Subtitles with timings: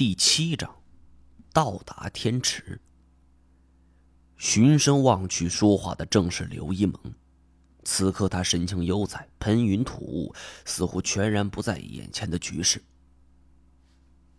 [0.00, 0.74] 第七章，
[1.52, 2.80] 到达天池。
[4.38, 6.98] 循声望去，说话的正是刘一萌。
[7.84, 10.34] 此刻他神情悠哉，喷云吐雾，
[10.64, 12.82] 似乎全然不在眼前的局势。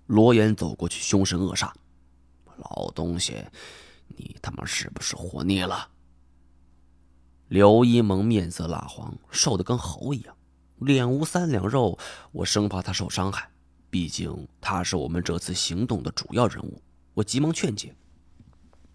[0.08, 1.72] 罗岩走过去，凶神恶煞
[2.58, 3.46] ：“老东西，
[4.08, 5.92] 你他妈是不是活腻了？”
[7.50, 10.36] 刘一萌面色蜡黄，瘦的跟猴一样，
[10.80, 12.00] 脸无三两肉。
[12.32, 13.48] 我生怕他受伤害。
[13.92, 16.81] 毕竟他是我们这次行动的主要人物，
[17.13, 17.94] 我急忙劝解：“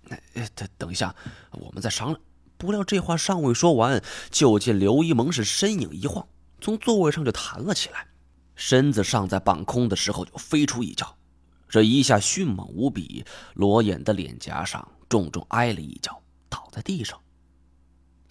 [0.08, 1.14] 哎，等等一下，
[1.52, 2.20] 我们再商量。”
[2.58, 6.26] 不料这话尚未说完，就见刘一萌是身影一晃，
[6.58, 8.08] 从座位上就弹了起来，
[8.54, 11.14] 身子尚在半空的时候就飞出一脚，
[11.68, 17.20] 这一下迅猛无比，罗眼的脸颊上重重挨了一脚，倒在地上，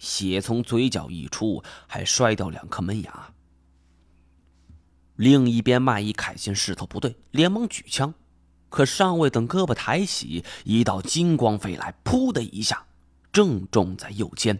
[0.00, 3.32] 血从嘴角溢出，还摔掉两颗门牙。
[5.16, 8.14] 另一边，麦一凯见势头不对，连忙举枪，
[8.68, 12.86] 可尚未等胳膊抬起，一道金光飞来，噗的一下，
[13.32, 14.58] 正中在右肩。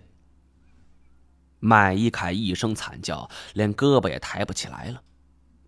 [1.59, 5.03] 麦一凯一声惨叫，连胳膊也抬不起来了。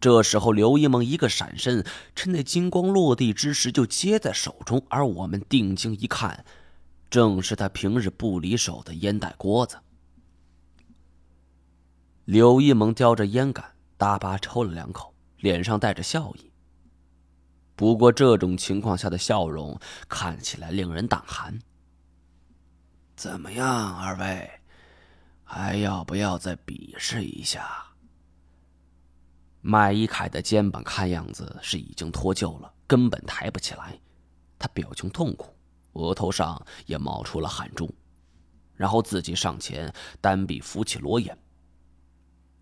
[0.00, 6.44] 这时候，刘一萌一个闪身，趁那金光落地之时就接在手中，而我们定睛一看，
[7.10, 9.78] 正是他平日不离手的烟袋锅子。
[12.24, 13.72] 刘一萌叼着烟杆。
[13.98, 16.50] 大巴抽了两口，脸上带着笑意。
[17.74, 21.58] 不过这种情况下的笑容看起来令人胆寒。
[23.16, 24.48] 怎么样，二位，
[25.42, 27.84] 还要不要再比试一下？
[29.60, 33.98] 麦一凯的肩膀看样子是已经脱臼了，根本抬不起来。
[34.60, 35.52] 他表情痛苦，
[35.94, 37.92] 额头上也冒出了汗珠，
[38.76, 41.36] 然后自己上前单臂扶起罗眼。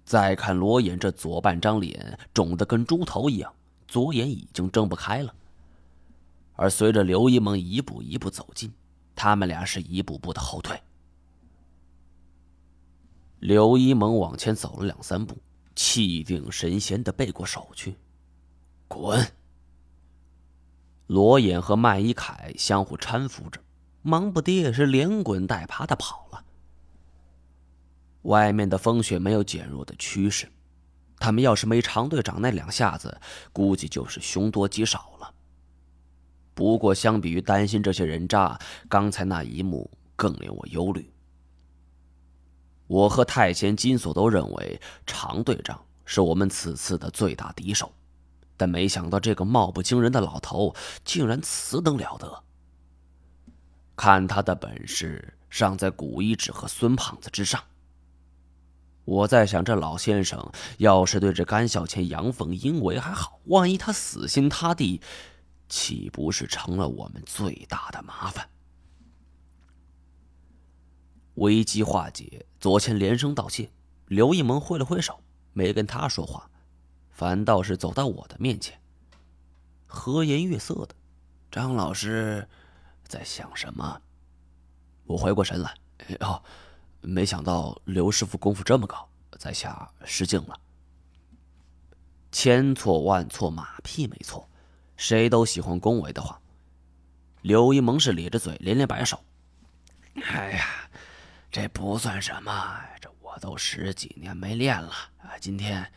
[0.07, 3.53] 再看罗隐这左半张脸肿得跟猪头一样，
[3.89, 5.35] 左眼已经睁不开了。
[6.55, 8.73] 而随着刘一萌一步一步走近，
[9.17, 10.81] 他们俩是一步步的后退。
[13.41, 15.37] 刘一萌往前走了两三步，
[15.75, 17.97] 气定神闲的背过手去，
[18.87, 19.27] 滚。
[21.09, 23.61] 罗隐和麦一凯相互搀扶着，
[24.03, 26.45] 忙不迭是连滚带爬的跑了。
[28.27, 30.49] 外面的风雪没有减弱的趋势，
[31.19, 33.21] 他们要是没常队长那两下子，
[33.53, 35.33] 估计就是凶多吉少了。
[36.53, 41.13] 不过，相比于担心这些人渣，刚才那一幕更令我忧虑。
[42.89, 47.93] 我和太监金锁都认为常队长是我们此次的最大敌手，
[48.57, 52.43] 但没想到这个貌不惊人的老头竟然此等了得。
[53.95, 57.63] 看他的本事，尚在古一指和孙胖子之上。
[59.07, 65.01] 我在想，这老先生要是对这甘小倩阳奉阴违还好，万一他死心塌地，
[65.69, 68.51] 岂不是成了我们最大的麻烦？
[71.37, 73.71] 危机化解，左谦连声道谢。
[74.09, 76.51] 刘一萌挥了挥手，没跟他说话，
[77.11, 78.81] 反倒是走到我的面前，
[79.87, 80.97] 和颜悦色的。
[81.51, 82.49] 张老师
[83.07, 84.01] 在想什么？
[85.05, 85.73] 我回过神来，
[86.19, 86.43] 哦。
[87.09, 89.09] 没想到刘师傅功夫这么高，
[89.39, 90.59] 在下失敬了。
[92.33, 94.49] 千错万错，马屁没错，
[94.97, 96.41] 谁都喜欢恭维的话。
[97.43, 99.23] 刘一萌是咧着嘴，连连摆手
[100.21, 100.91] ：“哎呀，
[101.49, 105.89] 这不算什么，这我都十几年没练了啊，今天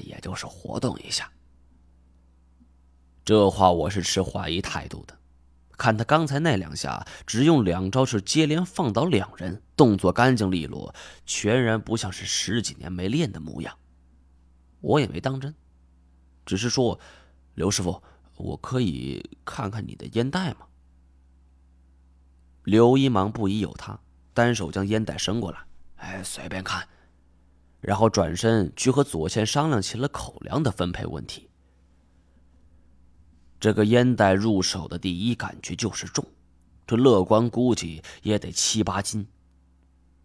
[0.00, 1.30] 也就是活动一下。”
[3.24, 5.16] 这话我是持怀疑态度的。
[5.76, 10.94] 看他刚才那两下，只用两招式接连放倒两人，动作干净利落，
[11.24, 13.76] 全然不像是十几年没练的模样。
[14.80, 15.54] 我也没当真，
[16.44, 16.98] 只是说
[17.54, 18.02] ：“刘师傅，
[18.36, 20.66] 我可以看看你的烟袋吗？”
[22.64, 23.98] 刘一忙不疑有他，
[24.32, 25.58] 单手将烟袋伸过来
[25.96, 26.88] ：“哎，随便看。”
[27.80, 31.48] 然后转身去和左贤商量起了口粮的分配问题。
[33.58, 36.24] 这个烟袋入手的第一感觉就是重，
[36.86, 39.26] 这乐观估计也得七八斤。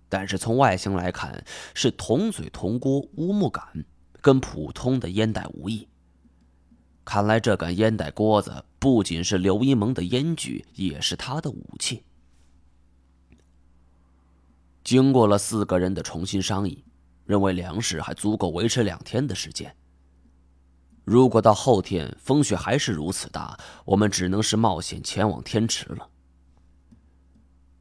[0.09, 3.63] 但是从外形来看，是铜嘴铜锅乌木杆，
[4.19, 5.87] 跟普通的烟袋无异。
[7.05, 12.03] 看来这杆烟袋锅子不仅是刘一萌的烟具，也是他的武器。
[14.83, 16.83] 经过了四个人的重新商议，
[17.25, 19.73] 认为粮食还足够维持两天的时间。
[21.03, 26.07] 如果到后天风雪还是如此大，我们只能是冒险前往天池了。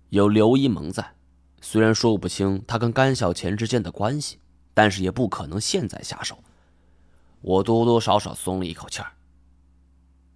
[0.09, 1.15] 有刘一萌在，
[1.61, 4.39] 虽然说不清他跟甘小钱之间的关系，
[4.75, 6.43] 但是也不可能现在下手。
[7.43, 9.13] 我多多少少松了一口气儿。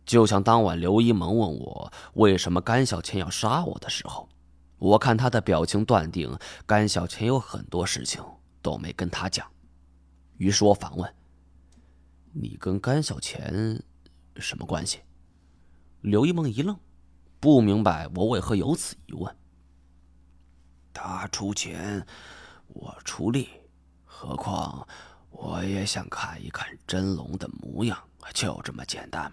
[0.06, 4.28] 就像当晚刘一萌问我为什么甘小钱要杀我的时候，
[4.78, 8.22] 我看他的表情，断定甘小钱有很多事情
[8.60, 9.46] 都没跟他讲。
[10.36, 11.14] 于是我反问
[12.34, 13.82] ：“你跟甘小钱
[14.36, 14.98] 什么关系？”
[16.02, 16.78] 刘一梦一愣，
[17.40, 19.34] 不明白我为何有此疑问。
[20.92, 22.06] 他出钱，
[22.68, 23.48] 我出力，
[24.04, 24.86] 何况
[25.30, 27.98] 我也想看一看真龙的模样，
[28.34, 29.32] 就这么简单。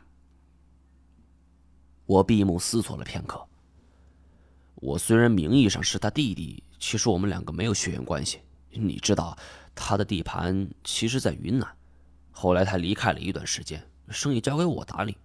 [2.05, 3.45] 我闭目思索了片刻。
[4.75, 8.41] 我虽然名义上是他弟弟，其实我们两个没有血缘关系。
[8.69, 9.37] 你知道，
[9.75, 11.77] 他的地盘其实在云南，
[12.41, 15.15] 后来他离开了一段时间，生意交给我打理。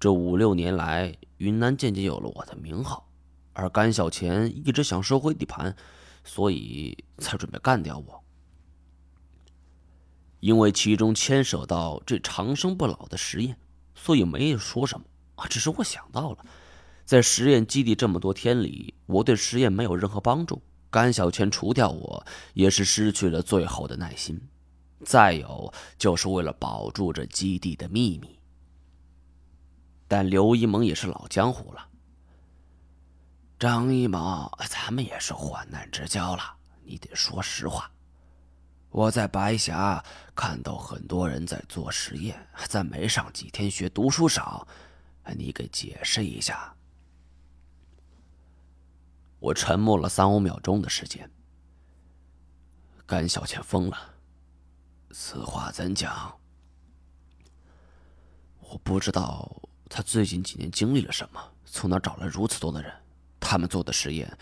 [0.00, 3.06] 这五六年来，云南渐渐有了我的名号，
[3.52, 5.76] 而甘小钱一直想收回地盘，
[6.24, 8.24] 所以才准备干掉我。
[10.40, 13.54] 因为其中牵涉到这长生不老的实验，
[13.94, 15.04] 所以没有说什么。
[15.34, 16.38] 啊，只是我想到了，
[17.04, 20.62] 在实验基地这么多天里，我对实验没有任何帮助。
[20.88, 22.24] 甘小钱除掉我，
[22.54, 24.40] 也是失去了最后的耐心。
[25.04, 28.38] 再有，就是为了保住这基地的秘密。
[30.08, 31.88] 但刘一萌也是老江湖了，
[33.58, 36.42] 张一萌，咱们也是患难之交了，
[36.84, 37.90] 你得说实话。
[38.90, 40.04] 我在白峡
[40.34, 44.66] 看到很多人在做实验，咱没上几天学，读书少。
[45.34, 46.74] 你给解释一下。
[49.38, 51.30] 我沉默了三五秒钟的时间。
[53.06, 54.11] 甘小倩疯了，
[55.12, 56.34] 此话怎讲？
[58.60, 62.90] 我不知道他最近几年经历了什么，从哪找来如此多的人。
[63.38, 64.38] 他们做的实验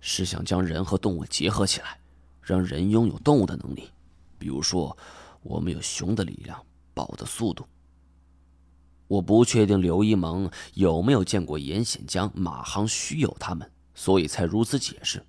[0.00, 1.98] 是想将人和动物结合起来，
[2.40, 3.90] 让人拥有动物的能力。
[4.38, 4.96] 比如说，
[5.42, 6.64] 我们有熊的力量，
[6.94, 7.66] 豹的速度。
[9.08, 15.26] 我不确定刘一萌有没有见过严显江、马航、徐友他们，所以才如此解释。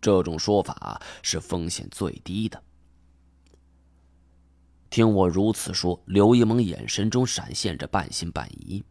[0.00, 2.62] 这种说法是风险最低的。
[4.90, 8.84] 听我如此说，刘一萌眼神中闪现着半信半疑。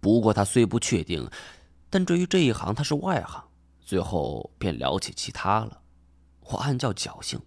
[0.00, 1.28] 不过他虽不确定，
[1.90, 3.44] 但对于这一行他是外行。
[3.84, 5.82] 最后便聊起其他了。
[6.42, 7.40] 我暗叫侥幸，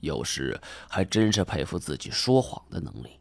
[0.00, 3.18] 有时还真是佩服自己说谎的能力。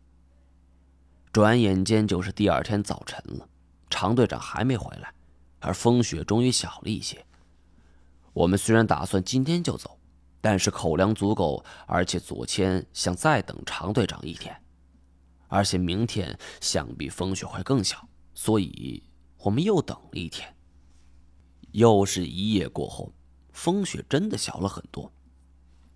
[1.31, 3.47] 转眼间就是第二天早晨了，
[3.89, 5.13] 常队长还没回来，
[5.61, 7.25] 而风雪终于小了一些。
[8.33, 9.96] 我们虽然打算今天就走，
[10.41, 14.55] 但是口粮足够，而且左谦想再等常队长一天，
[15.47, 19.03] 而且明天想必风雪会更小，所以
[19.39, 20.55] 我们又等了一天。
[21.71, 23.13] 又是一夜过后，
[23.51, 25.11] 风雪真的小了很多。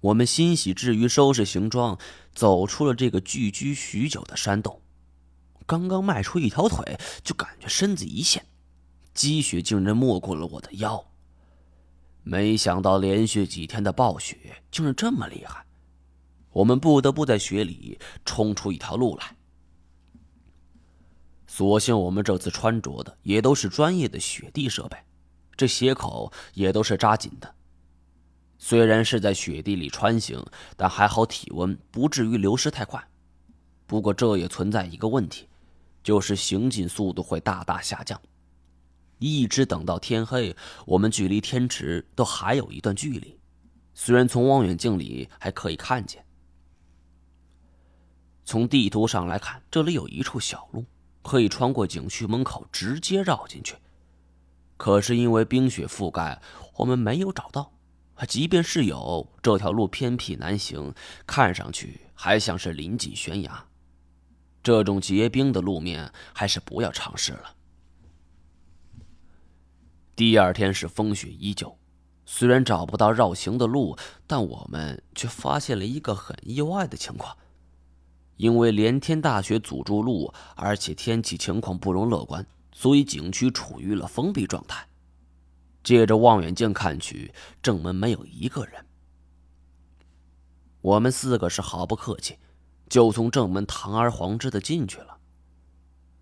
[0.01, 1.97] 我们欣喜之余，收拾行装，
[2.33, 4.81] 走出了这个聚居许久的山洞。
[5.67, 8.45] 刚刚迈出一条腿，就感觉身子一陷，
[9.13, 11.10] 积雪竟然没过了我的腰。
[12.23, 14.37] 没想到连续几天的暴雪
[14.71, 15.65] 竟然这么厉害，
[16.51, 19.35] 我们不得不在雪里冲出一条路来。
[21.47, 24.97] 所幸我们这次穿着的也都是专业的雪地设备，
[25.55, 27.55] 这鞋口也都是扎紧的。
[28.57, 30.43] 虽然是在雪地里穿行，
[30.77, 33.05] 但还好体温不至于流失太快。
[33.85, 35.47] 不过这也存在一个问题。
[36.03, 38.19] 就是行进速度会大大下降，
[39.21, 40.55] 一直等到天黑，
[40.87, 43.37] 我们距离天池都还有一段距离。
[43.93, 46.25] 虽然从望远镜里还可以看见，
[48.43, 50.83] 从地图上来看，这里有一处小路
[51.21, 53.75] 可以穿过景区门口直接绕进去。
[54.75, 56.41] 可是因为冰雪覆盖，
[56.75, 57.71] 我们没有找到。
[58.27, 60.93] 即便是有，这条路偏僻难行，
[61.27, 63.65] 看上去还像是临近悬崖。
[64.63, 67.55] 这种结冰的路面还是不要尝试了。
[70.21, 71.79] 第二天是风雪依旧，
[72.27, 73.97] 虽然找不到绕行的路，
[74.27, 77.35] 但我们却发现了一个很意外的情况：
[78.37, 84.87] 因为连天大雪阻住路，而且天气情况不容乐观，所以景区处于了封闭状态。
[85.83, 88.85] 借着望远镜看去，正门没有一个人。
[90.81, 92.37] 我们四个是毫不客气。
[92.87, 95.17] 就从正门堂而皇之的进去了。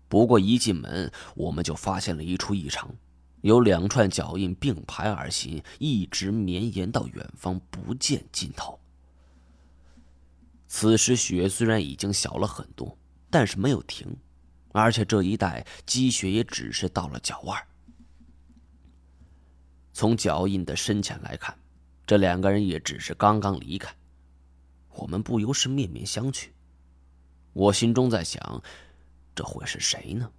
[0.08, 2.94] 不过一进门，我们就发现了一处异常，
[3.42, 8.78] 有两串脚印并排而行，一直绵延到远方，不见尽头。
[10.68, 12.96] 此时雪虽然已经小了很多，
[13.28, 14.06] 但是没有停，
[14.72, 17.60] 而且这一带积雪也只是到了脚腕。
[19.92, 21.58] 从脚印的深浅来看，
[22.06, 23.92] 这两个人也只是刚刚离开。
[24.90, 26.48] 我们不由是面面相觑。
[27.52, 28.62] 我心中在想，
[29.34, 30.30] 这会是谁呢？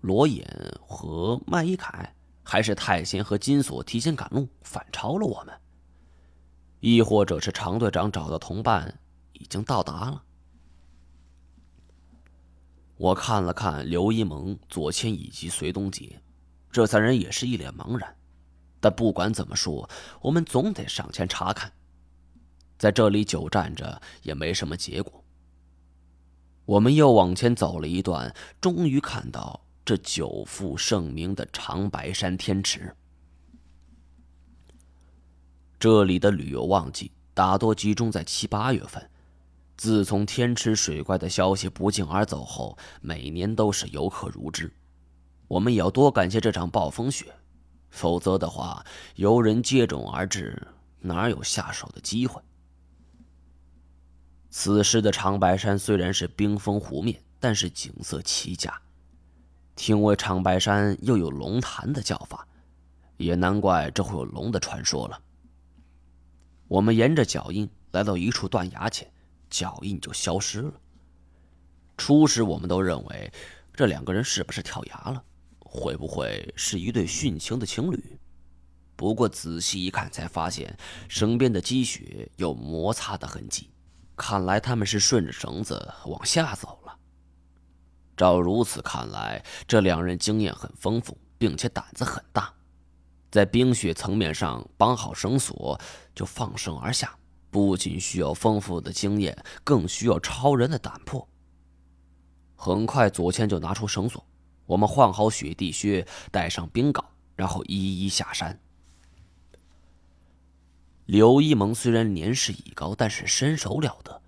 [0.00, 0.44] 罗隐
[0.80, 5.54] 和麦一凯，还是太贤和金锁提前赶路反超了我们？
[6.80, 8.98] 亦或者是常队长找的同伴
[9.34, 10.22] 已经到达了？
[12.96, 16.22] 我看了看刘一萌、左千以及隋东杰，
[16.70, 18.16] 这三人也是一脸茫然。
[18.80, 19.88] 但不管怎么说，
[20.22, 21.70] 我们总得上前查看。
[22.78, 25.22] 在这里久站着也没什么结果。
[26.64, 32.94] 我们又往前走了一段，终于看到这久负盛名的长白山天池。
[35.78, 39.10] 这里的旅游旺季大多集中在七八月份。
[39.76, 44.70] 自从天池水怪的消息不胫而走后，每年都是游客如织。
[45.48, 47.34] 我们也要多感谢这场暴风雪，
[47.88, 48.84] 否则的话，
[49.14, 50.68] 游人接踵而至，
[51.00, 52.42] 哪有下手的机会？
[54.50, 58.78] 此时的长白山虽然是冰封湖面，但是景色奇佳。
[59.82, 62.46] 听闻长白山又有龙潭的叫法，
[63.16, 65.18] 也难怪这会有龙的传说了。
[66.68, 69.10] 我们沿着脚印来到一处断崖前。
[69.48, 70.70] 脚印就消失了。
[71.96, 73.32] 初时我们都认为
[73.72, 75.24] 这两个人是不是跳崖了？
[75.60, 78.18] 会不会是一对殉情的情侣？
[78.96, 80.76] 不过仔细一看，才发现
[81.08, 83.70] 绳边的积雪有摩擦的痕迹，
[84.14, 86.98] 看来他们是顺着绳子往下走了。
[88.20, 92.52] 照如此看来，这两人经验很丰富，并且胆子很大，
[93.30, 95.80] 在冰雪层面上绑好绳索
[96.14, 97.16] 就放绳而下。
[97.50, 101.26] 不仅需要丰富的经验，更需要超人的胆魄。
[102.56, 104.22] 很快，左千就拿出绳索，
[104.66, 107.02] 我们换好雪地靴，带上冰镐，
[107.36, 108.60] 然后一一下山。
[111.06, 114.20] 刘一萌虽然年事已高，但是身手了得，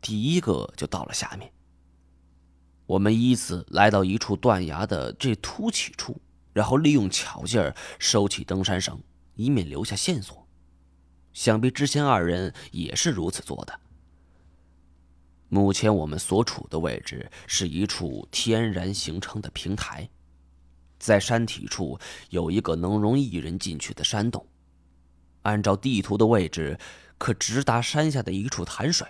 [0.00, 1.52] 第一个就到了下面。
[2.86, 6.20] 我们依次来到一处断崖的这凸起处，
[6.52, 9.02] 然后利用巧劲儿收起登山绳，
[9.34, 10.46] 以免留下线索。
[11.32, 13.80] 想必之前二人也是如此做的。
[15.48, 20.08] 目前我们所处的位置是一处天然形成的平台，
[20.98, 21.98] 在山体处
[22.30, 24.46] 有一个能容一人进去的山洞。
[25.42, 26.78] 按照地图的位置，
[27.18, 29.06] 可直达山下的一处潭水。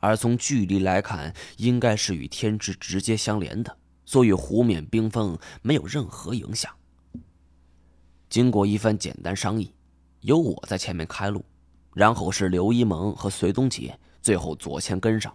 [0.00, 6.74] 而从距离来看，应该是与天池直接相连的，所以湖面冰封没有任何影响。
[8.28, 9.72] 经过一番简单商议。
[10.22, 11.42] 由我在前面开路，
[11.94, 15.34] 然后是刘一萌和隋东杰，最后左前跟上。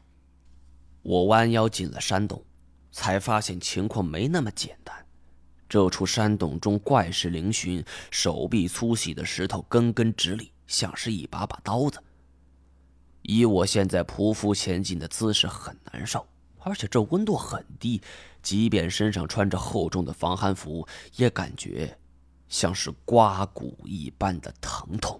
[1.01, 2.45] 我弯腰进了山洞，
[2.91, 4.95] 才发现情况没那么简单。
[5.67, 11.99] 这处山洞中怪石嶙峋，手臂粗细的石头根根直立，像是一把把刀子。
[13.27, 16.25] 以我现在匍匐前进的姿势很难受，
[16.59, 18.01] 而且这温度很低，
[18.41, 21.97] 即便身上穿着厚重的防寒服，也感觉。
[22.47, 25.19] 像是刮骨一般的疼痛。